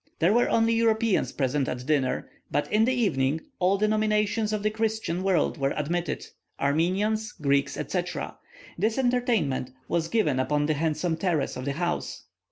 [0.17, 4.71] There were only Europeans present at dinner, but in the evening, all denominations of the
[4.71, 6.25] Christian world were admitted
[6.59, 8.35] Armenians, Greeks, etc.
[8.79, 12.23] This entertainment was given upon the handsome terraces of the house.